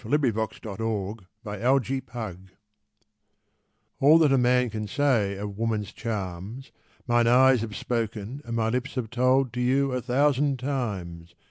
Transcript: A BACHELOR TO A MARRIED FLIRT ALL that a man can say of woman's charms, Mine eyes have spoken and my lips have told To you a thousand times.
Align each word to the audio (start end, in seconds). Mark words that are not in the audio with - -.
A 0.03 0.17
BACHELOR 0.17 0.77
TO 0.77 1.17
A 1.45 1.47
MARRIED 1.47 2.07
FLIRT 2.09 2.39
ALL 3.99 4.17
that 4.17 4.31
a 4.33 4.37
man 4.39 4.71
can 4.71 4.87
say 4.87 5.37
of 5.37 5.59
woman's 5.59 5.91
charms, 5.93 6.71
Mine 7.05 7.27
eyes 7.27 7.61
have 7.61 7.75
spoken 7.75 8.41
and 8.43 8.55
my 8.55 8.69
lips 8.69 8.95
have 8.95 9.11
told 9.11 9.53
To 9.53 9.61
you 9.61 9.91
a 9.91 10.01
thousand 10.01 10.57
times. 10.57 11.35